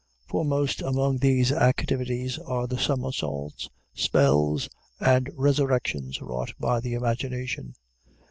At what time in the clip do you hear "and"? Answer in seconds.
4.99-5.29